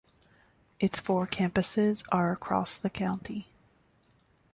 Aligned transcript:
Its 0.79 0.99
four 0.99 1.27
campuses 1.27 2.03
are 2.11 2.31
across 2.31 2.79
the 2.79 2.89
county. 2.89 3.47